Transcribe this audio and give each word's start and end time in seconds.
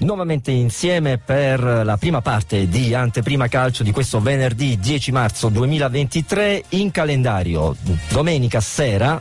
nuovamente 0.00 0.50
insieme 0.50 1.18
per 1.18 1.60
la 1.62 1.96
prima 1.96 2.20
parte 2.20 2.68
di 2.68 2.94
Anteprima 2.94 3.48
Calcio 3.48 3.82
di 3.82 3.92
questo 3.92 4.20
venerdì 4.20 4.78
10 4.78 5.12
marzo 5.12 5.48
2023 5.48 6.64
in 6.70 6.90
calendario. 6.90 7.74
Domenica 8.10 8.60
sera 8.60 9.20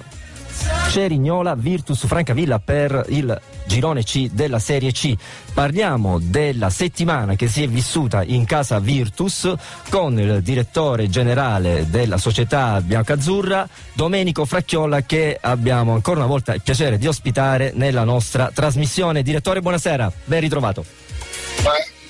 Cerignola 0.90 1.56
Virtus 1.56 2.06
Francavilla 2.06 2.60
per 2.60 3.06
il 3.10 3.40
girone 3.70 4.04
C 4.04 4.30
della 4.32 4.58
Serie 4.58 4.92
C. 4.92 5.14
Parliamo 5.54 6.18
della 6.20 6.72
settimana 6.72 7.36
che 7.36 7.48
si 7.48 7.62
è 7.62 7.68
vissuta 7.68 8.24
in 8.24 8.44
casa 8.46 8.80
Virtus 8.80 9.54
con 9.90 10.20
il 10.20 10.42
direttore 10.42 11.08
generale 11.08 11.88
della 11.90 12.18
società 12.18 12.82
biancazzurra 12.82 13.70
Domenico 13.94 14.46
Fracchiolla 14.46 15.04
che 15.04 15.38
abbiamo 15.40 15.94
ancora 15.94 16.20
una 16.20 16.28
volta 16.28 16.56
il 16.56 16.62
piacere 16.62 16.98
di 16.98 17.08
ospitare 17.08 17.72
nella 17.76 18.04
nostra 18.04 18.52
trasmissione. 18.52 19.22
Direttore, 19.22 19.62
buonasera, 19.62 20.12
ben 20.26 20.40
ritrovato. 20.40 20.84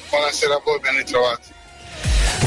Buonasera 0.09 0.55
a 0.55 0.61
voi, 0.63 0.79
ben 0.79 0.95
ritrovati. 0.95 1.57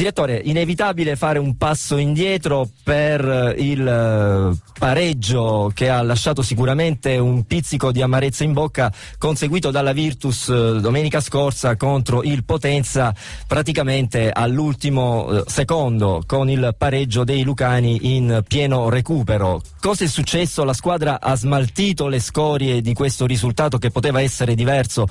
Direttore, 0.03 0.41
inevitabile 0.43 1.15
fare 1.15 1.39
un 1.39 1.57
passo 1.57 1.97
indietro 1.97 2.69
per 2.83 3.55
il 3.57 3.87
eh, 3.87 4.73
pareggio 4.77 5.71
che 5.73 5.91
ha 5.91 6.03
lasciato 6.03 6.43
sicuramente 6.43 7.19
un 7.19 7.45
pizzico 7.45 7.93
di 7.93 8.03
amarezza 8.03 8.43
in 8.43 8.53
bocca 8.53 8.93
conseguito 9.17 9.71
dalla 9.71 9.93
Virtus 9.93 10.49
eh, 10.49 10.81
domenica 10.81 11.21
scorsa 11.21 11.77
contro 11.77 12.25
il 12.25 12.43
Potenza 12.43 13.15
praticamente 13.47 14.33
all'ultimo 14.33 15.31
eh, 15.31 15.45
secondo 15.47 16.25
con 16.27 16.51
il 16.51 16.75
pareggio 16.77 17.23
dei 17.23 17.45
Lucani 17.45 18.17
in 18.17 18.43
pieno 18.49 18.89
recupero. 18.89 19.61
Cosa 19.79 20.03
è 20.03 20.09
successo? 20.09 20.65
La 20.65 20.73
squadra 20.73 21.21
ha 21.21 21.37
smaltito 21.37 22.09
le 22.09 22.19
scorie 22.19 22.81
di 22.81 22.93
questo 22.93 23.25
risultato 23.25 23.79
che 23.79 23.91
poteva 23.91 24.21
essere 24.21 24.57
diverso 24.57 25.07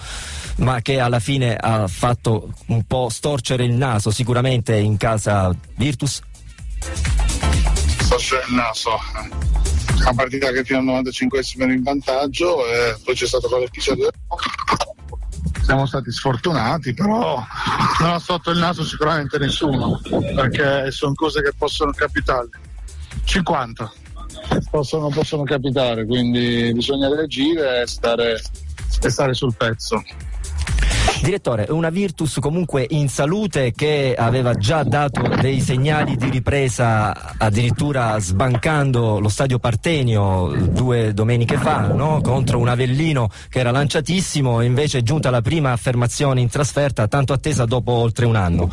ma 0.58 0.82
che 0.82 0.99
alla 0.99 1.20
fine 1.20 1.55
ha 1.55 1.88
fatto 1.88 2.49
un 2.68 2.84
po' 2.84 3.08
storcere 3.08 3.63
il 3.63 3.73
naso 3.73 4.12
sicuramente 4.12 4.80
in 4.81 4.98
casa 4.98 5.54
Virtus? 5.76 6.21
Forse 8.07 8.43
il 8.48 8.55
naso. 8.55 8.90
Una 9.99 10.13
partita 10.13 10.51
che 10.51 10.63
fino 10.63 10.79
al 10.79 10.85
95 10.85 11.41
era 11.57 11.71
in 11.71 11.84
vantaggio 11.84 12.65
e 12.65 12.98
poi 13.04 13.15
c'è 13.15 13.27
stato 13.27 13.48
quell'episodio. 13.48 14.10
Siamo 15.63 15.85
stati 15.85 16.12
sfortunati, 16.12 16.93
però 16.93 17.41
non 17.99 18.10
ha 18.10 18.20
sotto 18.20 18.51
il 18.51 18.57
naso 18.57 18.84
sicuramente 18.84 19.38
nessuno, 19.38 20.01
perché 20.35 20.91
sono 20.91 21.13
cose 21.13 21.41
che 21.41 21.54
possono 21.57 21.91
capitare. 21.91 22.49
50 23.23 23.93
possono, 24.70 25.10
possono 25.10 25.43
capitare, 25.43 26.05
quindi 26.05 26.71
bisogna 26.73 27.07
reagire 27.10 27.82
e 27.82 27.88
stare, 27.88 28.41
e 29.01 29.10
stare 29.10 29.34
sul 29.34 29.54
pezzo. 29.55 30.01
Direttore, 31.22 31.68
una 31.70 31.90
Virtus 31.90 32.40
comunque 32.40 32.84
in 32.90 33.08
salute 33.08 33.74
che 33.74 34.16
aveva 34.18 34.55
già 34.55 34.82
dato 34.82 35.22
dei 35.40 35.62
segnali 35.62 36.16
di 36.18 36.30
ripresa 36.30 37.36
addirittura 37.38 38.20
sbancando 38.20 39.20
lo 39.20 39.30
stadio 39.30 39.60
Partenio 39.60 40.52
due 40.72 41.13
domeniche 41.13 41.58
fa 41.58 41.94
no? 41.94 42.22
contro 42.22 42.58
un 42.58 42.70
Avellino 42.70 43.30
che 43.50 43.60
era 43.60 43.70
lanciatissimo 43.70 44.62
e 44.62 44.66
invece 44.66 44.98
è 44.98 45.02
giunta 45.04 45.30
la 45.30 45.41
prima 45.41 45.72
affermazione 45.72 46.41
in 46.41 46.50
trasferta 46.50 47.08
tanto 47.08 47.34
attesa 47.34 47.66
dopo 47.66 47.91
oltre 47.91 48.26
un 48.26 48.35
anno. 48.35 48.72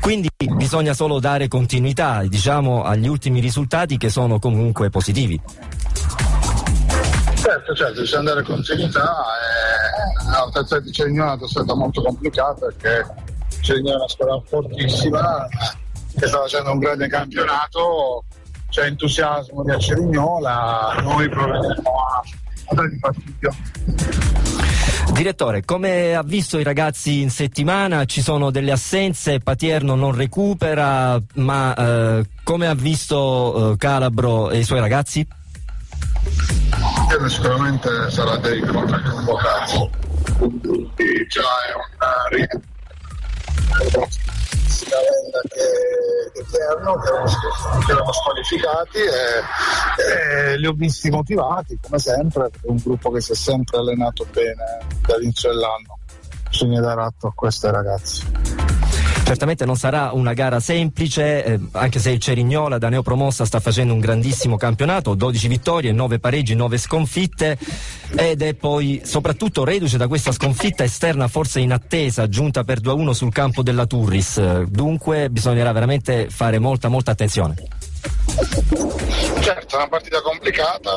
Quindi 0.00 0.30
bisogna 0.56 0.94
solo 0.94 1.20
dare 1.20 1.48
continuità 1.48 2.22
diciamo, 2.22 2.82
agli 2.82 3.08
ultimi 3.08 3.40
risultati 3.40 3.98
che 3.98 4.08
sono 4.08 4.38
comunque 4.38 4.88
positivi. 4.88 5.38
Certo, 7.50 7.74
certo, 7.74 8.00
bisogna 8.02 8.22
dare 8.22 8.42
continuità. 8.44 9.10
E... 9.10 10.28
La 10.30 10.48
terza 10.52 10.78
di 10.78 10.92
Cerignola 10.92 11.34
è 11.34 11.48
stata 11.48 11.74
molto 11.74 12.00
complicata 12.00 12.66
perché 12.66 13.04
Cerignola 13.60 13.94
è 13.94 13.96
una 13.96 14.08
squadra 14.08 14.40
fortissima 14.46 15.48
che 16.16 16.26
sta 16.28 16.38
facendo 16.38 16.70
un 16.70 16.78
grande 16.78 17.08
campionato, 17.08 18.22
c'è 18.68 18.84
entusiasmo 18.84 19.64
di 19.64 19.80
Cerignola, 19.80 21.00
noi 21.02 21.28
proveremo 21.28 21.90
a, 21.90 22.22
a 22.66 22.74
dargli 22.74 22.98
fastidio. 23.00 23.50
Direttore, 25.12 25.64
come 25.64 26.14
ha 26.14 26.22
visto 26.22 26.56
i 26.56 26.62
ragazzi 26.62 27.20
in 27.20 27.30
settimana? 27.30 28.04
Ci 28.04 28.22
sono 28.22 28.52
delle 28.52 28.70
assenze, 28.70 29.40
Patierno 29.40 29.96
non 29.96 30.14
recupera, 30.14 31.20
ma 31.34 31.74
eh, 31.74 32.28
come 32.44 32.68
ha 32.68 32.74
visto 32.74 33.72
eh, 33.72 33.76
Calabro 33.76 34.50
e 34.50 34.58
i 34.58 34.64
suoi 34.64 34.78
ragazzi? 34.78 35.26
Sicuramente 37.28 38.10
sarà 38.10 38.36
dei 38.36 38.60
convocati 38.60 39.90
quindi 40.38 41.26
già 41.28 41.42
è 41.42 41.74
una 41.74 42.30
che, 45.48 46.32
che 46.32 46.56
erano, 46.58 46.98
che 46.98 47.08
erano, 47.08 47.30
che 47.84 47.92
erano 47.92 48.12
squalificati 48.12 48.98
e, 48.98 50.52
e, 50.52 50.58
li 50.58 50.66
ho 50.66 50.72
visti 50.72 51.10
motivati 51.10 51.78
come 51.80 51.98
sempre 51.98 52.50
un 52.62 52.76
gruppo 52.76 53.10
che 53.10 53.20
si 53.20 53.32
è 53.32 53.34
sempre 53.34 53.78
allenato 53.78 54.26
bene 54.32 54.78
dall'inizio 55.06 55.50
dell'anno 55.50 55.98
bisogna 56.48 56.80
dare 56.80 57.02
atto 57.02 57.28
a 57.28 57.32
questi 57.34 57.70
ragazzi 57.70 58.39
Certamente 59.30 59.64
non 59.64 59.76
sarà 59.76 60.10
una 60.12 60.32
gara 60.32 60.58
semplice, 60.58 61.44
eh, 61.44 61.60
anche 61.74 62.00
se 62.00 62.10
il 62.10 62.18
Cerignola 62.18 62.78
da 62.78 62.88
neopromossa 62.88 63.44
sta 63.44 63.60
facendo 63.60 63.92
un 63.92 64.00
grandissimo 64.00 64.56
campionato, 64.56 65.14
12 65.14 65.46
vittorie, 65.46 65.92
9 65.92 66.18
pareggi, 66.18 66.56
9 66.56 66.76
sconfitte 66.78 67.56
ed 68.16 68.42
è 68.42 68.54
poi 68.54 69.02
soprattutto 69.04 69.62
reduce 69.62 69.98
da 69.98 70.08
questa 70.08 70.32
sconfitta 70.32 70.82
esterna 70.82 71.28
forse 71.28 71.60
in 71.60 71.70
attesa, 71.70 72.28
giunta 72.28 72.64
per 72.64 72.80
2-1 72.80 73.10
sul 73.12 73.32
campo 73.32 73.62
della 73.62 73.86
Turris. 73.86 74.64
Dunque 74.64 75.30
bisognerà 75.30 75.70
veramente 75.70 76.28
fare 76.28 76.58
molta 76.58 76.88
molta 76.88 77.12
attenzione. 77.12 77.54
Certo, 79.38 79.74
è 79.74 79.78
una 79.78 79.88
partita 79.88 80.20
complicata, 80.22 80.90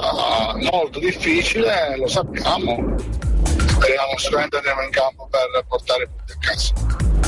molto 0.71 0.97
difficile, 0.97 1.97
lo 1.99 2.07
sappiamo. 2.07 2.95
Speriamo 3.67 4.17
sicuramente 4.17 4.57
andiamo 4.57 4.81
in 4.81 4.89
campo 4.89 5.27
per 5.29 5.63
portare 5.67 6.07
punti 6.07 6.31
a 6.31 6.37
casa. 6.39 7.21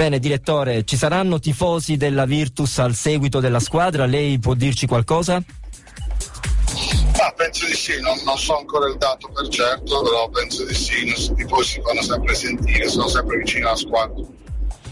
Bene, 0.00 0.18
direttore, 0.18 0.84
ci 0.84 0.96
saranno 0.96 1.38
tifosi 1.38 1.98
della 1.98 2.24
Virtus 2.24 2.78
al 2.78 2.94
seguito 2.94 3.38
della 3.38 3.60
squadra? 3.60 4.06
Lei 4.06 4.38
può 4.38 4.54
dirci 4.54 4.86
qualcosa? 4.86 5.34
Ah, 5.36 7.32
penso 7.36 7.66
di 7.66 7.74
sì, 7.74 8.00
non, 8.00 8.16
non, 8.24 8.38
so 8.38 8.56
ancora 8.56 8.88
il 8.88 8.96
dato 8.96 9.28
per 9.28 9.46
certo, 9.48 10.00
però 10.00 10.26
penso 10.30 10.64
di 10.64 10.72
sì, 10.72 11.06
i 11.06 11.34
tifosi 11.34 11.72
si 11.72 11.82
fanno 11.82 12.00
sempre 12.00 12.34
sentire, 12.34 12.88
sono 12.88 13.08
sempre 13.08 13.36
vicini 13.36 13.64
alla 13.64 13.76
squadra 13.76 14.24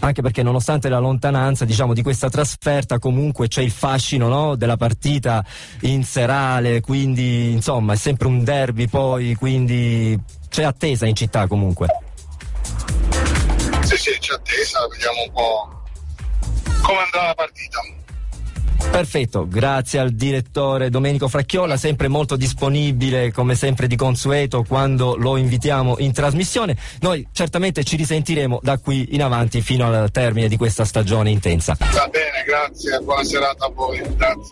anche 0.01 0.21
perché 0.21 0.43
nonostante 0.43 0.87
la 0.87 0.99
lontananza 0.99 1.65
diciamo, 1.65 1.93
di 1.93 2.03
questa 2.03 2.29
trasferta 2.29 2.99
comunque 2.99 3.47
c'è 3.47 3.61
il 3.61 3.71
fascino 3.71 4.27
no? 4.27 4.55
della 4.55 4.77
partita 4.77 5.43
in 5.81 6.03
serale, 6.03 6.81
quindi 6.81 7.51
insomma 7.51 7.93
è 7.93 7.97
sempre 7.97 8.27
un 8.27 8.43
derby 8.43 8.87
poi, 8.87 9.33
quindi 9.33 10.17
c'è 10.49 10.63
attesa 10.63 11.07
in 11.07 11.15
città 11.15 11.47
comunque 11.47 11.87
sì, 14.13 14.19
c'è 14.19 14.33
attesa, 14.33 14.87
vediamo 14.87 15.23
un 15.23 15.31
po' 15.31 15.81
come 16.81 16.99
andrà 16.99 17.27
la 17.27 17.33
partita. 17.35 17.79
Perfetto, 18.91 19.47
grazie 19.47 19.99
al 19.99 20.11
direttore 20.11 20.89
Domenico 20.89 21.27
Fracchiola, 21.27 21.77
sempre 21.77 22.07
molto 22.07 22.35
disponibile 22.35 23.31
come 23.31 23.53
sempre 23.53 23.87
di 23.87 23.95
consueto 23.95 24.63
quando 24.63 25.15
lo 25.15 25.37
invitiamo 25.37 25.97
in 25.99 26.11
trasmissione. 26.11 26.75
Noi 27.01 27.27
certamente 27.31 27.83
ci 27.83 27.97
risentiremo 27.97 28.59
da 28.63 28.79
qui 28.79 29.09
in 29.11 29.21
avanti 29.21 29.61
fino 29.61 29.85
al 29.85 30.09
termine 30.11 30.47
di 30.47 30.57
questa 30.57 30.85
stagione 30.85 31.29
intensa. 31.29 31.77
Va 31.77 32.07
bene, 32.07 32.43
grazie, 32.45 32.99
buona 32.99 33.23
serata 33.23 33.65
a 33.65 33.69
voi. 33.69 34.01
Grazie. 34.15 34.47